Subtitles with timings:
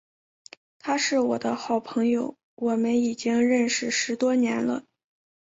[0.79, 4.83] 他是我的好朋友，我们已经认识十多年了。